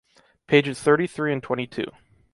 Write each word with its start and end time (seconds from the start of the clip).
Pages 0.47 0.81
thirty-three 0.81 1.31
and 1.31 1.43
twenty-two. 1.43 1.85